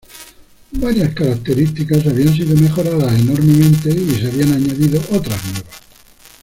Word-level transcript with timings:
Varias 0.71 1.13
características 1.13 2.07
habían 2.07 2.33
sido 2.33 2.55
mejoradas 2.59 3.19
enormemente 3.19 3.91
y 3.91 4.19
se 4.19 4.29
habían 4.31 4.51
añadido 4.51 4.99
otras 5.11 5.43
nuevas. 5.43 5.83